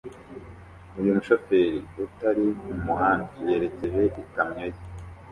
Uyu 0.99 1.15
mushoferi 1.17 1.77
utari 2.05 2.45
mu 2.65 2.73
muhanda 2.85 3.29
yerekeje 3.47 4.01
ikamyo 4.23 4.65
ye 4.73 4.79